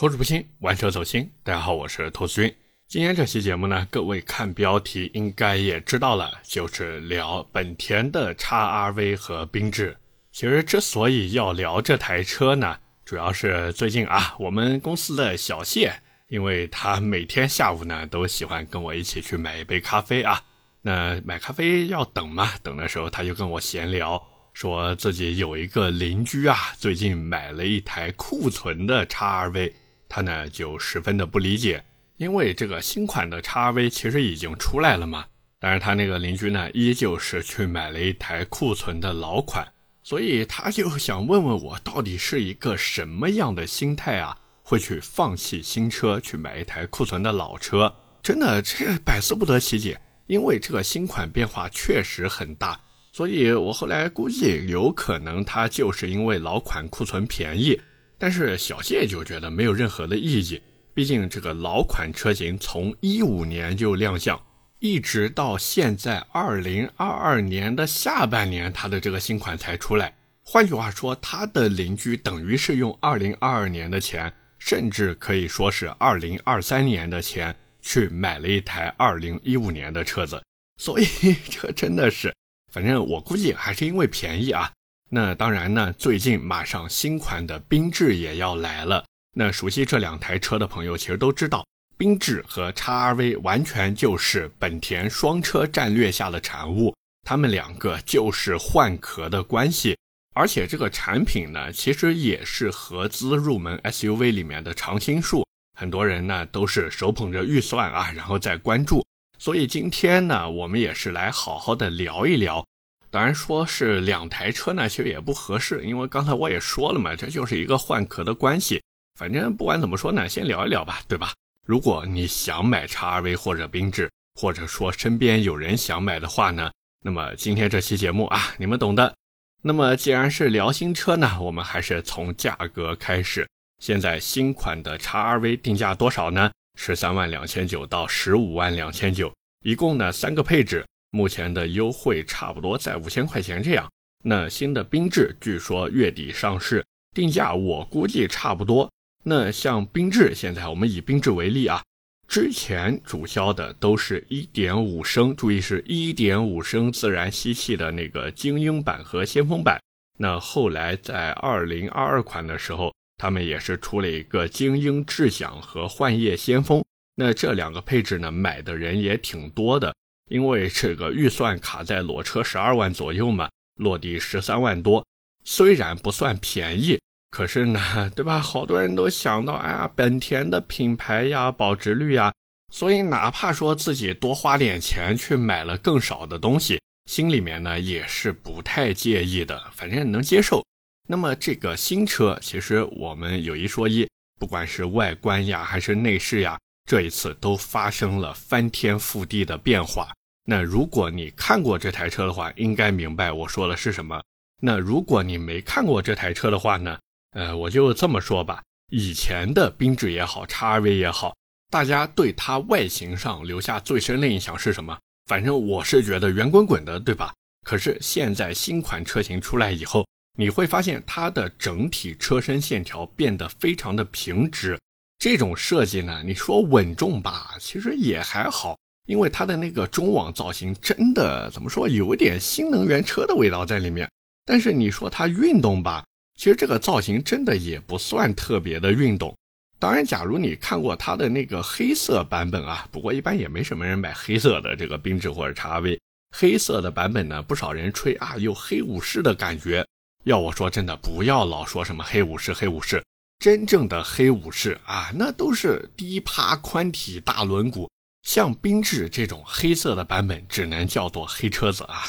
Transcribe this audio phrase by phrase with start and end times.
[0.00, 1.28] 口齿不清，玩车走心。
[1.42, 2.54] 大家好，我是兔子君。
[2.86, 9.96] 今天这期节目呢，各位看标题应该也知道了，就是聊本田的 x RV 和缤智。
[10.30, 15.92] 其实之所以要聊这台车呢，主要是最近啊，我们公司的小谢，
[16.28, 20.40] 因为他每天下午呢都喜欢跟我一起去买一杯咖啡啊。
[20.80, 24.24] 那买咖啡要等嘛，等的时候他就跟我闲聊。
[24.54, 29.72] 说自己有一个邻居啊，最近买了一台库存的 x RV，
[30.08, 31.84] 他呢就十分的不理解，
[32.16, 35.26] 因为这个新款的 x RV 其实已经出来了嘛，
[35.58, 39.66] 但是他那个邻居呢依旧是去买了一台库存的老款，
[40.02, 47.94] 所以他就想问问我，到底是一个什么样的心态啊，会去放弃新车去买一台库存的老车？
[48.22, 52.80] 真的这百思不得其解，因为这个新款变化确实很大。
[53.12, 57.80] 所以我后来估计，有可能他就是因为老款库存便宜，
[58.18, 60.60] 但是小谢就觉得没有任何的意义。
[60.92, 64.40] 毕竟这个老款车型从一五年就亮相，
[64.80, 70.12] 一直到现在二零二二年的下半年，它的这个新款才出来。
[70.42, 80.42] 换句话说，他的邻居等于是用二零二二年的钱，甚至可以说是二零二三年的钱，去买了一台二零一五年的车子。
[80.78, 81.06] 所以
[81.50, 82.34] 这真的是。
[82.72, 84.72] 反正我估计还是因为便宜啊。
[85.10, 89.04] 那当然呢，最近马上新款的缤智也要来了。
[89.34, 91.64] 那熟悉这两台车的朋友其实都知道，
[91.96, 99.96] 缤智和 x RV 完全就是本田双车战略下的产物，他们两个就是换壳的关系。
[100.34, 105.46] 而且这个产品呢，其实也是合资入门 SUV 里面的常青树，
[105.78, 109.04] 很多人呢都是手捧着预算啊，然后再关注。
[109.38, 112.64] 所以今天呢，我们也是来好好的聊一聊。
[113.10, 118.82] 当然说是两台车呢，其实也不合适，因为刚才我也说了嘛，这就是一个换壳的关系。
[119.18, 121.32] 反正不管怎么说呢，先聊一聊吧，对吧？
[121.64, 126.70] 如果你想买 x RV 或者缤智，或者说身边有人想买的话呢，
[127.02, 129.14] 那么今天这期节目啊，你们懂的。
[129.62, 133.48] 那么既然是聊新车呢，我们还是从价格开始。
[133.82, 136.50] 现在新款的 x RV 定价多少呢？
[136.76, 139.32] 十三万两千九到十五万两千九，
[139.64, 143.90] 一共呢三个配置，目前的优惠差不多在五千块钱这样。
[144.24, 148.90] 那新的缤智据说月底上市，定价我估计差不多。
[149.24, 151.82] 那像缤智，现在我们以缤智为例啊，
[152.26, 159.80] 之前主销的都是一点五升，注意是一点五升自然吸气的那个精英版和先锋版。
[160.18, 162.92] 那后来在二零二二款的时候。
[163.20, 166.84] 他们也是出了一个精英智享和幻夜先锋，
[167.16, 169.92] 那这两个配置呢，买的人也挺多的，
[170.28, 175.04] 因为这个预算卡在裸车十二万左右嘛，落地十三万多，
[175.44, 177.00] 虽然不算便宜，
[177.30, 178.38] 可是呢，对吧？
[178.38, 182.32] 好多人都想到，哎呀，本田的品牌呀，保值率呀，
[182.72, 186.80] 所以哪怕说自己多花点钱去买了更少的东西，
[187.10, 190.64] 心里面呢也是不太介意的，反正能接受。
[191.08, 194.06] 那么这个新车，其实我们有一说一，
[194.38, 200.12] 不管是外观呀，还是内饰呀，这一次都发生了翻天覆地的变化。
[200.50, 204.18] 那如果你看过这台车的话，应该明白我说的是什么。
[204.62, 206.98] 那如果你没看过这台车的话呢，
[207.32, 211.36] 呃，我就这么说吧，以前的缤智也好，叉 R V 也好，
[211.68, 214.98] 大家对它外形上留下最深的印象是什么？
[215.26, 217.34] 反正我是觉得圆滚滚的，对吧？
[217.66, 220.06] 可是现在新款车型出来以后，
[220.38, 224.80] 你会发现它的整体车身线条变得非常的平直，
[225.18, 234.06] 这种设计呢，你说稳重吧，其实也还好，因为它的那个中网造型真的怎么说，有点新能源车的味道在里面。
[234.44, 236.04] 但是你说它运动吧，
[236.36, 239.34] 其实这个造型真的也不算特别的运动。
[239.78, 245.98] 当然，假如你看过它的那个黑色版本啊，不过一般也没什么人买黑色的这个缤智或者叉 V，
[246.36, 249.86] 黑色的版本呢，不少人吹啊，有黑武士的感觉。
[250.24, 253.02] 要我说真的，不要老说什么黑武士，黑武士，
[253.38, 257.88] 真正的黑武士啊，那都是低趴宽体大轮毂，
[258.28, 262.04] 像缤智这种黑色的版本，只能叫做黑车子啊。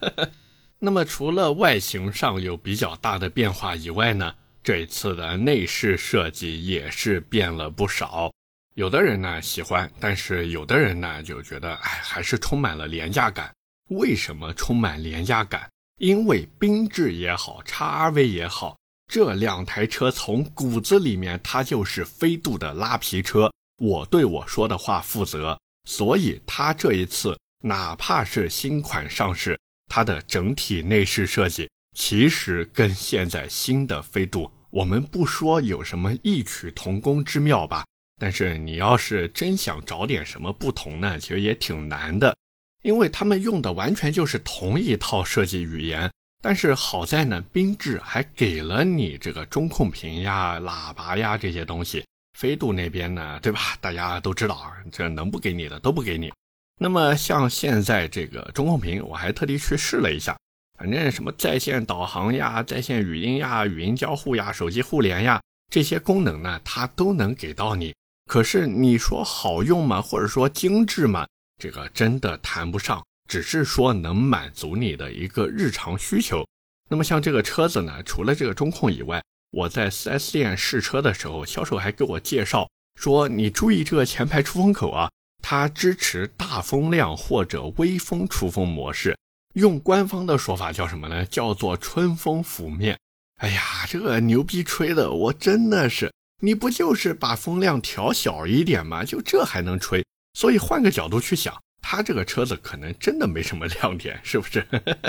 [0.80, 4.34] 那么除了外形上有比较大的变化以外呢，
[4.64, 8.32] 这一次的内饰设计也是变了不少。
[8.76, 13.52] 有的人呢喜欢，但是有的人呢就觉得，哎，还是充满了廉价感。
[13.90, 15.68] 为什么充满廉价感？
[15.98, 23.51] 因为缤智也好，叉 RV 也好，这两台车从骨子里面它就是飞度的拉皮车。
[23.82, 25.58] 我对我说的话负责，
[25.88, 29.58] 所以它这一次哪怕是新款上市，
[29.88, 37.84] 它的整体内饰设计其实跟现在新的飞度我们不说有什么异曲同工之妙吧，
[38.20, 42.36] 但是你要是真想找点什么不同呢，其实也挺难的，
[42.82, 46.08] 因为他们用的完全就是同一套设计语言。
[46.40, 52.04] 但是好在呢，缤智还给了你这个中控屏呀、喇叭呀这些东西。
[52.38, 53.76] 飞度那边呢，对吧？
[53.80, 56.32] 大家都知道，这能不给你的都不给你。
[56.80, 60.36] 那么像现在这个中控屏，我还特地去试了一下。
[60.78, 65.40] 反正什么在线导航呀、在线语音呀、语音交互呀、手机互联呀，
[65.70, 67.94] 这些功能呢，它都能给到你。
[68.26, 70.02] 可是你说好用吗？
[70.02, 71.26] 或者说精致吗？
[71.60, 76.44] 这个真的谈不上，只是说能满足你的一个日常需求。
[76.88, 79.22] 那么像这个车子呢，除了这个中控以外，
[79.52, 82.68] 我在 4S 店试车的时候，销售还给我介绍
[82.98, 85.10] 说：“你注意这个前排出风口啊，
[85.42, 89.16] 它支持大风量或者微风出风模式。”
[89.54, 91.26] 用官方的说法叫什么呢？
[91.26, 92.98] 叫做春风拂面。
[93.40, 96.10] 哎呀，这个牛逼吹的，我真的是，
[96.40, 99.04] 你不就是把风量调小一点吗？
[99.04, 100.02] 就这还能吹？
[100.32, 104.66] 所以换个角度去想，它这个车子可能真的没什么亮点，是不是？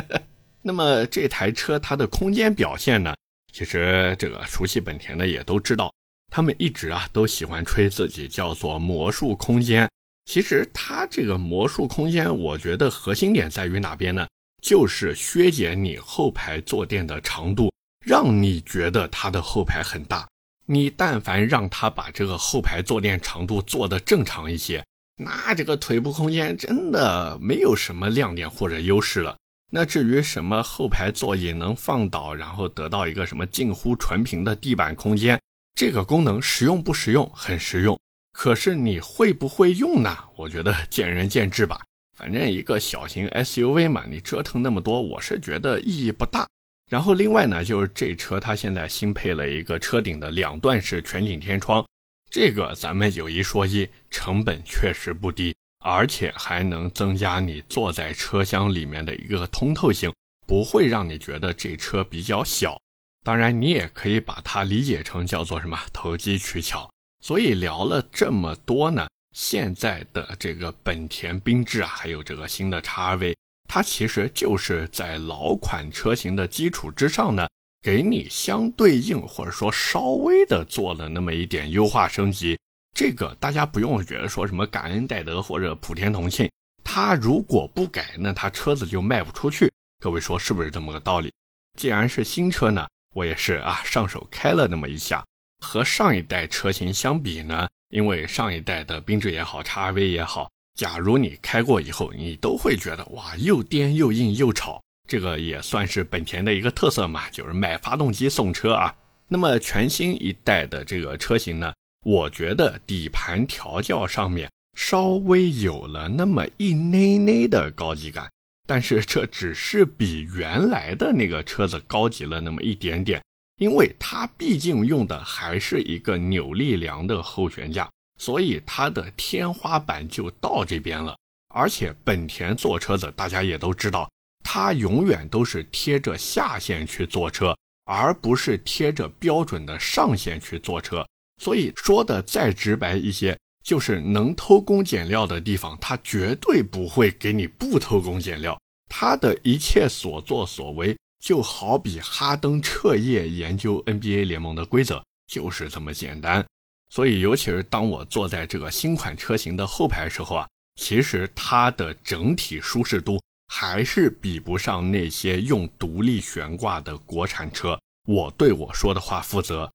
[0.62, 3.16] 那么这台车它的空间表现呢？
[3.54, 5.94] 其实这个熟悉本田的也都知道，
[6.32, 9.88] 他们一直啊都喜欢吹自己叫做魔术空间。
[10.26, 14.28] 其实它这个魔术空间，我觉得核心点在于哪边呢？
[14.62, 17.72] 就是削减你后排坐垫的长度，
[18.04, 20.28] 让你觉得它的后排很大。
[20.66, 24.84] 你但凡让它把这个后排坐垫长度做得正常一些，
[25.18, 29.36] 那这个腿部空间真的没有什么亮点或者优势了。
[29.76, 35.42] 那至于什么后排座椅能放倒，然后得到一个什么近乎纯平的地板空间，
[35.74, 37.28] 这个功能实用不实用？
[37.34, 38.00] 很实用。
[38.34, 40.16] 可是你会不会用呢？
[40.36, 41.82] 我觉得 见仁见智吧。
[42.16, 46.48] 反正一个小型 SUV 嘛，你折腾那么多，我是觉得意义不大。
[46.88, 51.84] 然后另外呢，就是这车它现在新配了一个车顶的两段式全景天窗，
[52.30, 60.12] 这个咱们有一说一，成本确实不低，而且还能增加你坐在车厢里面的一个通透性，
[60.48, 62.80] 不会让你觉得这车比较小。
[63.24, 66.90] 当然，你也可以把它理解成叫做什么投机取巧。
[67.22, 69.08] 所以聊了这么多呢。
[69.34, 73.36] 现在的这个本田缤智啊，还有这个新的 XRV，
[73.68, 77.48] 它其实就是在老款车型的基础之上呢，
[77.82, 82.58] 给你相对应或者说稍微的做了那么一点优化升级。
[82.94, 86.50] 这个大家不用觉得说什么感恩戴德或者普天同庆，
[86.84, 89.72] 他如果不改，那他车子就卖不出去。
[90.00, 91.34] 各位说是不是这么个道理？
[91.80, 95.26] 既然是新车呢，我也是啊，上手开了那么一下，
[95.66, 97.68] 和上一代车型相比呢。
[97.90, 104.82] 因为上一代的缤智也好叉 RV 也好，假如你开过以后，你都会觉得哇，又颠又硬又吵。
[105.08, 108.96] 这个也算是本田的一个特色嘛，就是买发动机送车啊。
[109.28, 111.72] 那么全新一代的这个车型呢，
[112.04, 118.30] 我觉得底盘调教上面稍微有了那么一内内的高级感，
[118.68, 123.22] 但是这只是比原来的那个车子高级了那么一点点。
[123.58, 131.16] 因为它毕竟用的还是一个扭力梁的后悬架，所以它的天花板就到这边了。
[131.54, 134.10] 而且本田做车子，大家也都知道，
[134.44, 141.06] 它永远都是贴着下限去做车，而不是贴着标准的上限去做车。
[141.42, 148.60] 所以说的再直白一些，就是能偷工减料的地方，它绝对不会给你不偷工减料。
[148.88, 150.96] 它的一切所作所为。
[151.24, 156.46] 就好比哈登彻夜研究 NBA 联盟的规则，就是这么简单。
[156.90, 167.80] 所以，尤其是当我坐在这个新款车型的后排时候啊，其实它的整体舒适度还是比不上那些用独立悬挂的国产车。
[168.06, 169.72] 我对我说的话负责。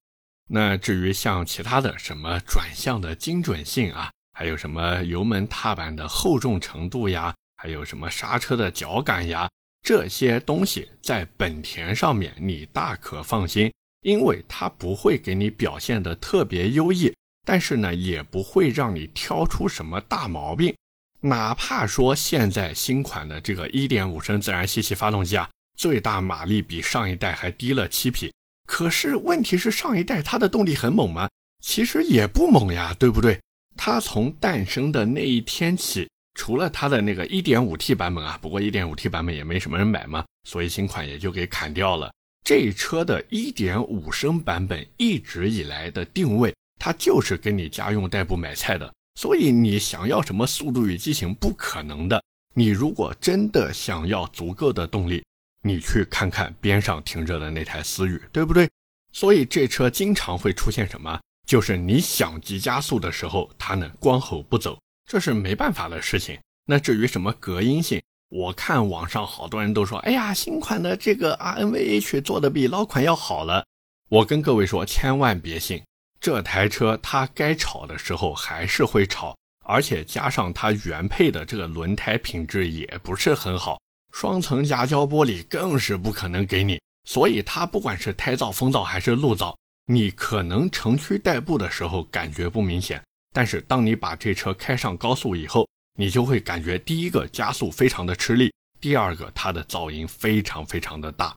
[0.51, 9.47] 那至于像其他的什么转向的精准性啊，还有什么油门踏板的厚重程度呀，还有什么刹车的脚感呀。
[9.81, 17.13] 这些东西在本田上面，你大可放心，因为它不会给你表现的特别优异，
[17.45, 20.75] 但是呢，也不会让你挑出什么大毛病。
[21.21, 28.33] 哪怕说现在新款的这个1.5升自然吸气发动机啊，最大马力比上一代还低了七匹，
[28.69, 31.27] 可是问题是上一代它的动力很猛吗？
[31.59, 33.41] 其实也不猛呀，对不对？
[33.75, 36.07] 它从诞生的那一天起。
[36.35, 42.13] 除了它的那个 1.5T 版本啊，不过 1.5T 版本也没什么人买嘛，所以新款也就给砍掉了。
[42.45, 48.93] 这车的1.5升版本一直以来的定位，它就是给你家用代步买菜的。
[49.19, 52.23] 所以你想要什么速度与激情，不可能的。
[52.53, 55.23] 你如果真的想要足够的动力，
[55.61, 58.69] 你去看看边上停着的那台思域，对不对？
[59.11, 61.19] 所以这车经常会出现什么？
[61.47, 66.39] 就是你想急加速的时候，它呢光吼不走，这是没办法的事情。
[66.65, 67.99] 那至于什么隔音性，
[68.29, 73.65] 我看网上好多人都说，哎呀，新款的这个 RNVH 做的比老款要好了。
[74.09, 75.83] 我跟各位说，千万别信，
[76.21, 79.35] 这台车它该吵的时候还是会吵，
[79.65, 83.79] 而且加上它原配的这个轮胎品质也不是很好，
[84.11, 86.79] 双层夹胶玻璃更是不可能给你。
[87.05, 89.55] 所以它不管是胎噪、风噪还是路噪。
[89.85, 101.35] 你可能城区代步的时候感觉不明显，但是当你把这车开上高速以后，你就会感觉第一个加速非常的吃力，第二个它的噪音非常非常的大。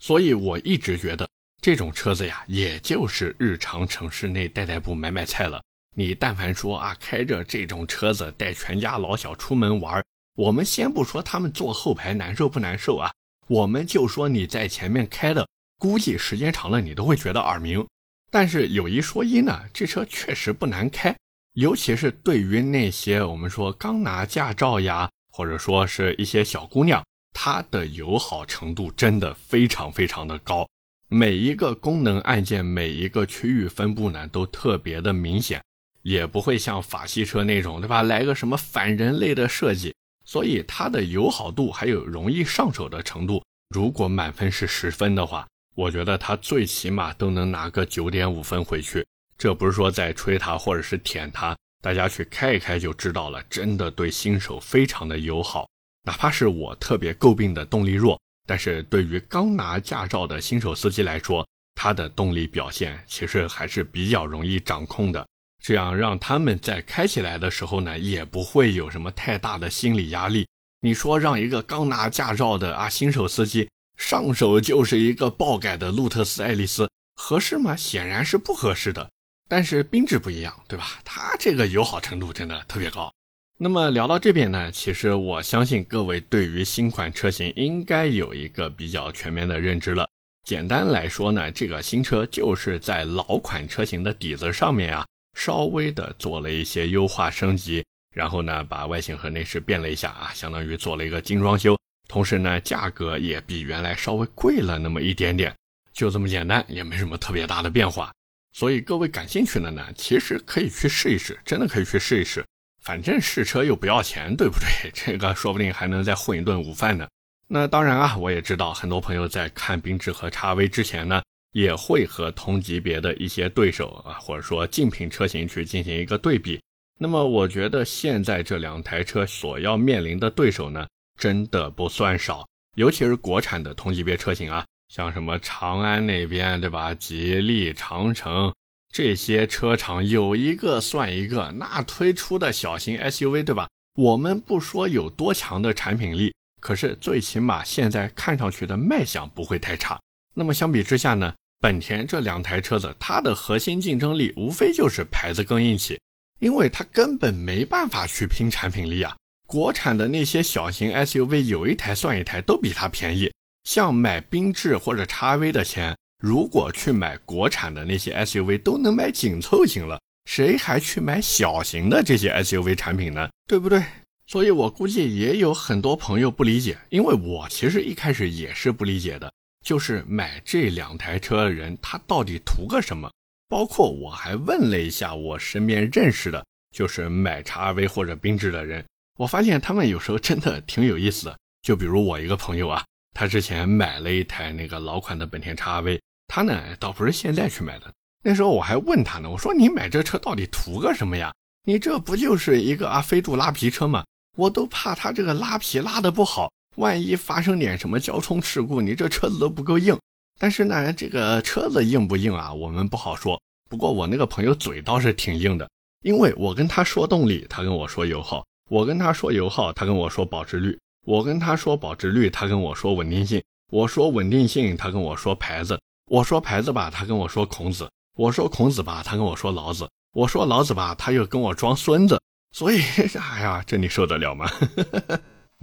[0.00, 1.28] 所以我一直觉得
[1.60, 5.62] 这种车子呀，也就是日常城市内代代步、买买菜了。
[5.94, 10.02] 你但凡说啊，开着这种车子带全家老小出门玩，
[10.34, 13.12] 我们先不说他们坐后排难受不难受啊，
[13.48, 15.46] 我们就说你在前面开的，
[15.78, 17.86] 估计时间长了你都会觉得耳鸣。
[18.30, 21.14] 但是有一说一呢，这车确实不难开，
[21.52, 30.66] 尤其是对于那些我们说刚拿驾照呀，或者说是一些小姑娘，它的友好程度真的非常非常的高。
[31.08, 35.62] 每一个功能按键，每一个区域分布呢，都特别的明显，
[36.00, 38.00] 也不会像法系车那种，对吧？
[38.00, 39.94] 来个什么反人类的设计，
[40.32, 45.46] 所以它的友好度还有容易上手的程度，如果满分是十分的话。
[45.74, 55.68] 我觉得他最起码都能拿个九点五分回去，这不是说在吹它或者是舔它，大家去开一开就知道了，真的对新手非常的友好。
[56.04, 65.26] 哪怕是我特别诟病的动力弱，但是对于刚拿驾照的新手司机来说，它的动力表现其实还是比较容易掌控的，
[65.62, 70.46] 这样让他们在开起来的时候呢，也不会有什么太大的心理压力。
[70.80, 73.68] 你说让一个刚拿驾照的啊新手司机。
[73.94, 77.76] 上手就是一个爆改的路特斯爱丽丝，合适吗？
[77.76, 79.08] 显然是不合适的。
[79.48, 80.98] 但是缤智不一样，对吧？
[81.04, 83.12] 它这个友好程度真的特别高。
[83.58, 90.08] 那么聊到这边呢，其实我相信各位对于新款车型应该有一个比较全面的认知了。
[90.42, 97.84] 简单来说呢，这个新车就是在老款车型的底子上面啊，稍微的做了一些优化升级，
[98.14, 101.76] 然后呢，把外形和内饰变了一下啊，相当于做了一个精装修。
[102.08, 105.54] 同时呢，价格也比原来稍微贵了那么一点点，
[105.92, 108.12] 就这么简单，也没什么特别大的变化。
[108.52, 112.44] 所以各位感兴趣的呢，其实可以去试一试，真的可以去试一试。
[112.82, 114.90] 反正试车又不要钱，对不对？
[114.92, 117.08] 这个说不定还能再混一顿午饭呢。
[117.46, 126.60] 那当然啊，我也知道很多朋友在看缤智和叉 V 之前呢，也会和同级别的一些对手啊，或者说竞品车型去进行一个对比。
[126.98, 130.86] 那么我觉得现在这两台车所要面临的对手呢？
[131.18, 136.94] 真的不算少，尤其是国产的同级别车型啊，像什么长安那边，对吧？
[136.94, 138.52] 吉利、长城
[138.92, 143.68] 这些车厂有一个算一个，那推出的小型 SUV，对吧？
[143.94, 150.00] 我们不说有多强的产品力，可是最起码现在看上去的卖相不会太差。
[150.34, 155.96] 那么相比之下呢，本田这两台车子，它的核心竞争力无非就是牌子更硬气，
[156.40, 159.14] 因为它根本没办法去拼产品力啊。
[159.46, 163.30] 国产的那些小型 SUV 有一台算一台，都比它便宜。
[163.62, 173.30] 像买缤智或者叉 V 的钱，如果去买国产的那些 SUV，都能买紧凑型了，谁还去买小型的这些 SUV 产品呢？
[173.46, 173.80] 对不对？
[174.26, 183.10] 所以我估计也有很多朋友不理解，因为我其实一开始也是不理解的，就是买这两台车的人他到底图个什么？
[183.48, 188.84] 包括我还问了一下我身边认识的，就是买叉 RV 或者缤智的人。
[189.18, 197.92] 我发现他们有时候真的挺有意思的，就比如我一个朋友啊，他之前买了一台那个老款的本田叉 RV，他呢倒不是现在去买的，
[198.22, 201.32] 那时候我还问他呢，我说你买这车到底图个什么呀？
[201.64, 204.04] 你这不就是一个啊飞度拉皮车吗？
[204.36, 209.98] 我都怕他这个拉皮拉的不好，万一发生点什么交通事故，你这车子都不够硬。
[210.38, 213.40] 但是呢，这个车子硬不硬啊，我们不好说。
[213.68, 215.68] 不过我那个朋友嘴倒是挺硬的，
[216.02, 218.44] 因为我跟他说动力，他跟我说油耗。
[218.70, 220.72] 我跟他说油耗，他跟我说保值率；
[221.04, 225.76] 我跟他说保值率，他跟我说稳定性；我说稳定性，他跟我说牌子；
[226.10, 227.84] 我说牌子吧，他跟我说孔子；
[228.16, 232.20] 我说孔子吧，他跟我说老子；我说老子吧，他又跟我装孙子。
[232.54, 232.80] 所以，
[233.18, 234.50] 哎呀，这你受得了吗？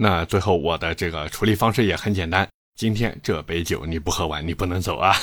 [0.02, 5.14] 那最后我的这个处理方式也很简单：今天这杯酒你不喝完，你不能走啊。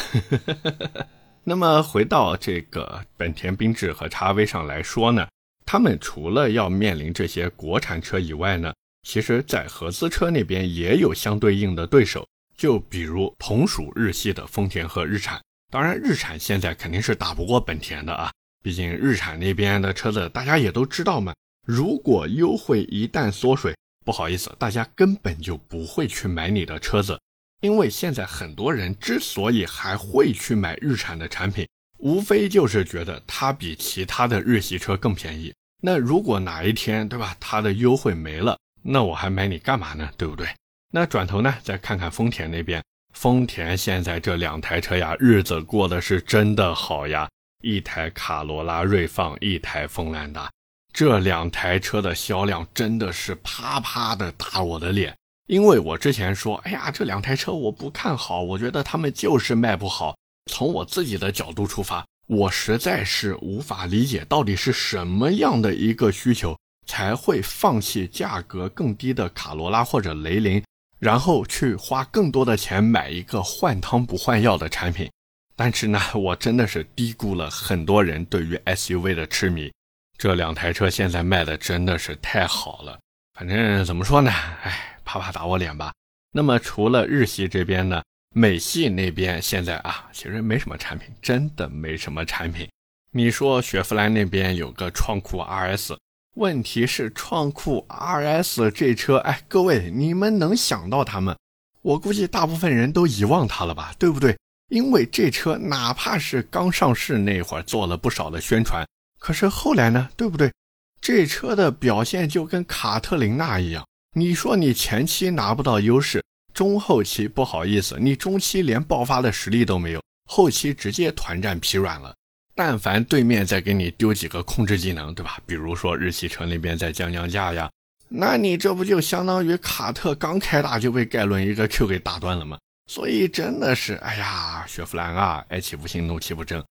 [1.44, 5.28] 那么回到这个本田缤智和叉 V 上来说呢？
[5.66, 12.24] 他们除了要面临这些国产车以外呢，其实，在合资车那边也有相对应的对手，
[12.56, 15.42] 就比如同属日系的丰田和日产。
[15.72, 18.32] 当然，日产现在肯定是打不过本田的啊，
[18.62, 21.34] 毕竟日产那边的车子大家也都知道嘛。
[21.66, 23.76] 如果优惠一旦缩水，
[24.08, 27.20] 不好意思，大家根本就不会去买你的车子，
[27.60, 35.54] 因为现在很多人之所以还会去买日产的产品，无非就是觉得它比其他的日系车更便宜。
[35.82, 40.10] 那如果哪一天，对吧，它的优惠没了，那我还买你干嘛呢？
[40.18, 40.48] 对不对？
[40.94, 42.82] 那转头呢，再看看丰田那边，
[43.14, 47.30] 丰田现在这两台车呀，日子过得是真的好呀，
[47.62, 50.50] 一台卡罗拉锐放，一台锋兰达，
[50.98, 55.16] 这两台车的销量真的是啪啪的打我的脸。
[55.46, 60.18] 因为我之前说，哎呀，这两台车我不看好，我觉得他们就是卖不好。
[60.52, 70.64] 从我自己的角度出发，我实在是无法理解到底是什么样的一个需求才会放弃价格更低的卡罗拉或者雷凌。
[70.98, 75.08] 然后去花更多的钱买一个换汤不换药的产品，
[75.56, 79.72] 但是呢，我真的是低估了很多人对于 SUV 的痴迷。
[80.18, 83.00] 这两台车现在卖的真的是太好了，
[83.36, 84.32] 反正怎么说呢，
[84.64, 85.94] 哎，啪啪打我脸吧。
[86.32, 88.02] 那么除了日系这边呢，
[88.34, 92.68] 美系那边现在啊，其实没什么产品，真的没什么产品。
[93.12, 95.96] 你说雪佛兰那边有个创酷 RS。
[96.36, 101.36] 问题是创酷 RS 这车，哎，各位，你们能想到他们？
[101.82, 104.38] 我估计大部分人都遗忘它了吧，对不对？
[104.70, 108.86] 因为这车哪怕是刚上市那会儿做了不少的宣传，
[109.20, 110.52] 可是后来呢，对不对？
[111.00, 122.14] 这车的表现就跟卡特琳娜一样，你说你前期拿不到优势，中后期不好意思，你中期连爆发的实力都没有，后期直接团战疲软了。
[122.56, 125.38] 但凡对面再给你丢几个控制技能，对吧？
[125.46, 127.70] 比如说日系车那边再降降价呀，
[128.10, 132.58] 那你这不就相当于卡特刚开大就被盖伦一个 Q 给打断了吗？
[132.90, 136.64] 所以真的是，哎呀，雪佛兰啊，哀其不幸，怒其不争。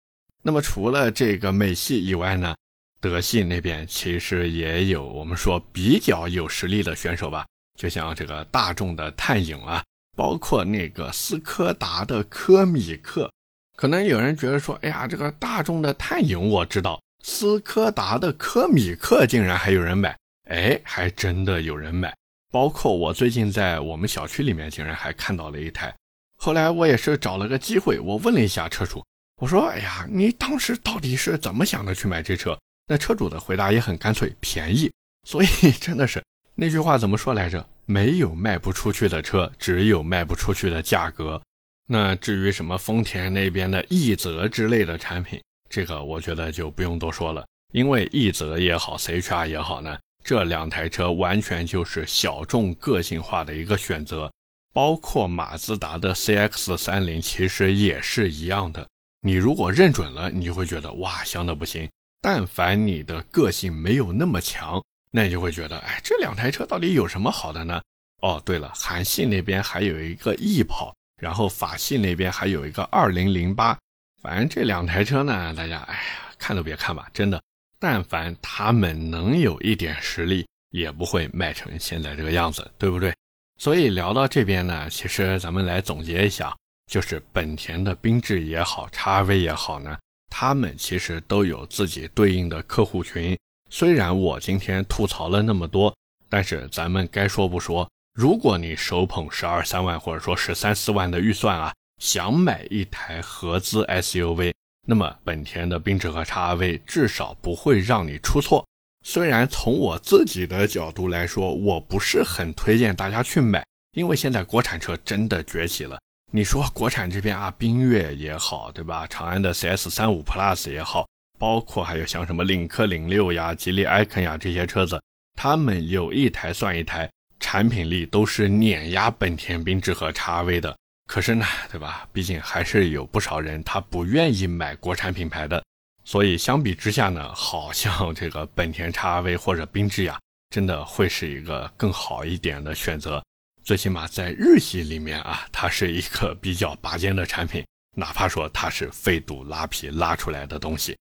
[0.47, 2.55] 那么除了这个美系以外呢，
[3.01, 9.83] 德系那边其实也有我们说比较有实力的选手吧，就像这个大众的探影啊，
[10.15, 13.27] 包括那个斯柯达的科米克。
[13.75, 20.15] 可能有人觉得说，哎呀，这个大众的探影我知道，斯柯达的科米克竟然还有人买，
[20.47, 22.15] 哎，还真的有人买。
[22.51, 25.91] 包括我最近在我们小区里面，竟然还看到了一台。
[26.37, 29.03] 后来我也是找了个机会，我问了一下车主，
[29.41, 32.57] 我说，哎呀，你当时到底是怎么想的去买这车？
[32.87, 34.91] 那车主的回答也很干脆，便宜。
[35.27, 35.47] 所以
[35.79, 37.67] 真的是那句话怎么说来着？
[37.85, 41.41] 没有卖不出去的车，只有卖不出去的价格。
[41.87, 54.31] 那至于什么丰田那边的奕泽之类的产品，这个我觉得就不用多说了，因为奕泽也好，CHR 也好呢，这两台车完全就是小众个性化的一个选择，
[54.73, 58.87] 包括马自达的 CX 三零其实也是一样的。
[59.25, 61.89] 你如果认准了，你就会觉得哇香的不行；
[62.21, 67.81] 但凡你的个性没有那么强，那你就会觉得，哎，这两台车到底有什么好的呢？
[68.21, 70.95] 哦，对了，韩系那边还有一个翼跑。
[71.19, 73.75] 然后法系那边还有一个二零零八，
[74.21, 76.01] 反正这两台车呢，大家哎呀
[76.37, 77.41] 看都别看吧，真的，
[77.79, 83.11] 但凡他们能有一点实力，也不会卖成现在这个样子，对不对？
[83.57, 86.55] 所以聊到这边呢，其实咱们来总结一下，
[86.91, 89.97] 就是本田的缤智也好，叉 V 也好呢，
[90.29, 93.37] 他们其实都有自己对应的客户群。
[93.69, 95.93] 虽然我今天吐槽了那么多，
[96.29, 97.89] 但是咱们该说不说。
[98.13, 104.53] 如果你手捧十二三万或者说十三四万的预算啊，想买一台合资 SUV，
[104.87, 108.65] 那么本田的缤智和叉 RV 至少不会让你出错。
[109.03, 115.99] 虽然从我自己的角度来说，我不是很推荐大家去买，因为现在国产车真的崛起了。
[116.35, 119.07] 你说国产这边啊，缤越也好，对吧？
[119.07, 121.07] 长安的 CS 三五 Plus 也好，
[121.39, 125.01] 包括还有像什么领克零六呀、吉利 icon 呀这些车子，
[125.39, 127.09] 他们有一台算一台。
[127.39, 132.05] 产品力都是碾压本田缤智和 XRV 的，可是呢，对吧？
[132.11, 135.63] 毕竟还是有不少人他不愿意买国产品牌的，
[136.03, 140.19] 所以相比之下呢，好像这个本田 XRV 或者缤智呀，
[140.49, 143.23] 真的会是一个更好一点的选择。
[143.65, 147.65] 最起码在日系里面啊，它是一个比较拔尖的产品，
[147.97, 150.95] 哪怕说它是费堵拉皮拉出来的东西。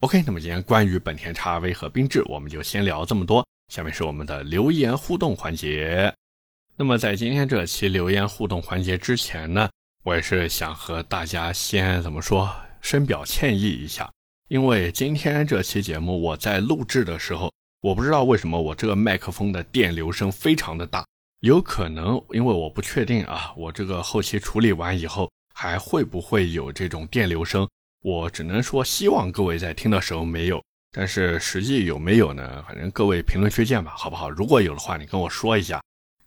[0.00, 3.42] OK，那么今天关于本田 XRV 和缤智，我们就先聊这么多。
[3.72, 6.14] 下面是我们的留言互动环节。
[6.76, 9.70] 那么在今天这期留言互动环节之前呢，
[10.02, 14.10] 我也是想和大家先怎么说，深表歉意一下。
[14.48, 21.06] 因为今天这期节目我在录制的时候，我不知道为什么我这个麦克风的电流声非常的大，
[21.40, 25.30] 有可能因为我不确定啊，我这个后期处理完以后。
[25.52, 27.68] 还会不会有这种电流声？
[28.02, 30.62] 我只能说，希望各位在听的时候没有。
[30.90, 32.64] 但是实际有没有呢？
[32.66, 34.30] 反正各位评论区见吧，好不好？
[34.30, 35.78] 如果有的话，你跟我说一下。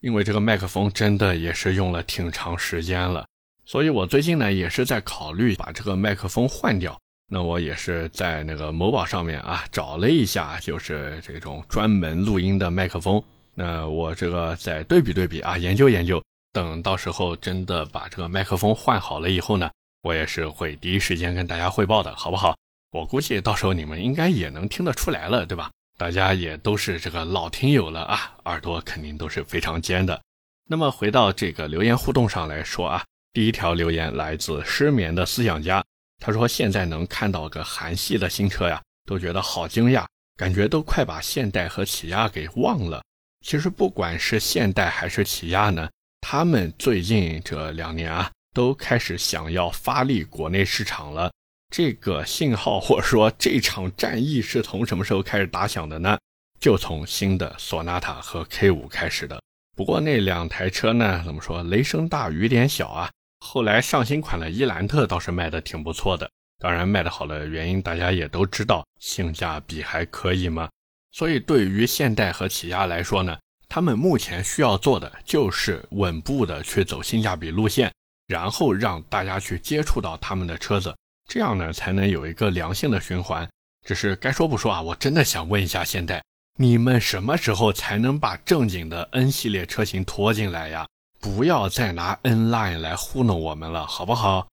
[0.01, 3.25] 因为这个麦克风真的也是用了挺长时间了，
[3.65, 6.95] 所以我最近呢也是在考虑把这个麦克风换掉。
[7.31, 13.23] 那我也是在那个某宝上面啊找了一下，就是这种专门录音的麦克风。
[13.55, 16.23] 那我这个再对比对比啊，研究研究。
[16.51, 19.71] 等到时候真的把这个麦克风换好了以后呢，
[20.03, 22.55] 我也是会第一时间跟大家汇报的，好不好？
[22.91, 25.71] 我估计到时候你们应该也能听得出来了，对吧？
[25.97, 30.21] 大家也都是这个老听友了啊，耳朵肯定都是非常尖的。
[30.67, 35.83] 那么回到这个留言互动上来说啊，第一条留言来自失眠的思想家，
[36.19, 40.05] 他说现在能看到个韩系的新车呀，都觉得好惊讶，
[40.37, 43.03] 感觉都快把现代和起亚给忘了。
[43.43, 45.89] 其实不管是现代还是起亚呢。
[46.21, 51.29] 他们最近这两年啊，都开始想要发力国内市场了。
[51.69, 56.17] 这个信号或者说这场战役是从什么时候开始打响的呢？
[56.59, 59.41] 就从新的索纳塔和 K5 开始的。
[59.75, 63.11] 不过那两台车呢，怎么说雷声大雨点小啊？
[63.41, 66.29] 后来上新款的伊兰特倒是卖的挺不错的。
[66.59, 70.69] 当然卖的好的原因大家也都知道，性价比还可以嘛。
[71.13, 73.37] 所以对于现代和起亚来说呢？
[73.69, 77.91] 他们目前需要做的就是稳步的去走性价比路线，
[78.27, 80.95] 然后让大家去接触到他们的车子，
[81.27, 83.49] 这样呢才能有一个良性的循环。
[83.83, 86.23] 只是该说不说啊，我真的想问一下，现代
[86.59, 90.85] 你们什么时候才能把正经的 N 系列车型拖进来呀？
[91.19, 94.47] 不要再拿 N Line 来糊弄我们了，好不好？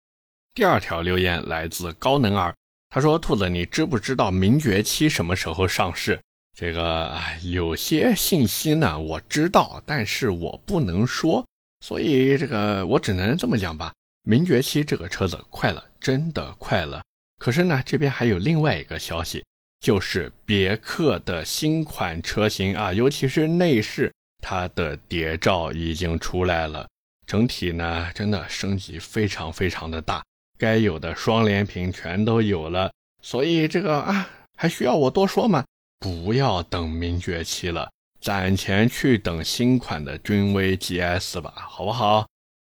[0.53, 2.55] 第二条留言来自高能儿，
[2.89, 6.17] 他说：“兔子，你知不知道名爵七什么时候上市？”
[6.59, 7.09] 这个
[7.41, 11.47] 有些信息呢，我知道，但是我不能说，
[11.79, 13.93] 所以这个我只能这么讲吧。
[14.23, 17.01] 名爵七这个车子快了，真的快了。
[17.37, 19.41] 可是呢，这边还有另外一个消息，
[19.79, 26.85] 就是别克的新款车型啊，尤其是内饰，它的谍照已经出来了，
[27.25, 30.21] 整体呢真的升级非常非常的大，
[30.57, 32.91] 该有的双联屏全都有了。
[33.21, 35.63] 所以这个啊，还需要我多说吗？
[35.99, 42.25] 不要等名爵七了，攒钱去等新款的君威 GS 吧，好不好？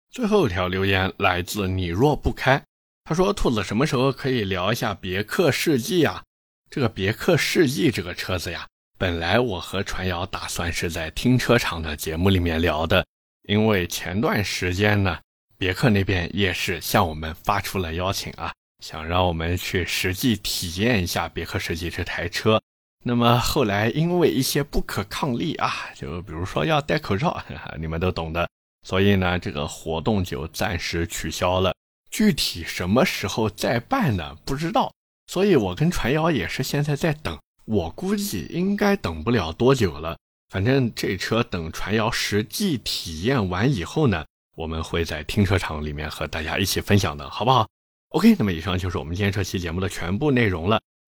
[0.10, 2.62] 最后一条留言来自你若不开，
[3.04, 6.24] 他说：“兔子什么时候可以聊一下别克世纪啊？
[6.70, 13.06] 这个别克世纪这个车子呀，本来我和传谣打算是在停车场的节目里面聊的，
[13.44, 15.20] 因为前段时间呢，
[15.58, 18.52] 别克那边也是向我们发出了邀请啊，
[18.84, 22.60] 想让我们去实际体验一下别克世纪这台车。”
[23.04, 27.42] 那么后来因为一些不可抗力啊，就比如说要戴口罩，
[27.80, 28.48] 你们都懂的，
[28.88, 31.74] 所以呢，这个活动就暂时取消了。
[32.12, 34.36] 具体什么时候再办呢？
[34.46, 34.92] 不知道。
[35.28, 40.18] 所以我跟传谣也是现在在等，我估计应该等不了多久了。
[40.50, 47.66] 反正这车等传谣实际体验完以后呢，我们会在停车场里面和大家一起分享的，好不好
[48.10, 50.82] ？OK，那么以上就是我们今天这期节目的全部内容了。